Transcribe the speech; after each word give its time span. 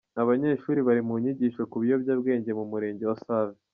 Abanyeshuri 0.21 0.79
bari 0.87 1.01
mu 1.07 1.15
nyigisho 1.21 1.61
ku 1.71 1.75
biyobyabwenge 1.81 2.51
mu 2.59 2.65
murenge 2.71 3.03
wa 3.09 3.17
Save. 3.25 3.59